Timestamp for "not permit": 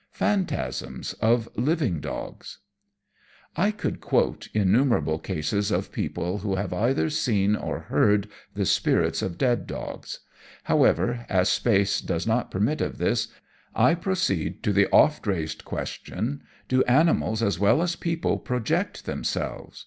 12.26-12.82